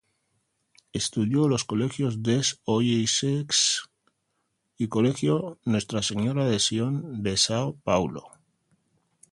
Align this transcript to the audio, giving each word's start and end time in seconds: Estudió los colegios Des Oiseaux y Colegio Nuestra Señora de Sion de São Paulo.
Estudió 0.93 1.47
los 1.47 1.63
colegios 1.63 2.23
Des 2.23 2.59
Oiseaux 2.65 3.87
y 4.75 4.87
Colegio 4.87 5.59
Nuestra 5.63 6.01
Señora 6.01 6.45
de 6.45 6.59
Sion 6.59 7.21
de 7.21 7.33
São 7.33 7.79
Paulo. 7.83 8.25